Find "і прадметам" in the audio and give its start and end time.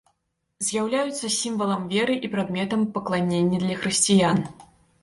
2.29-2.81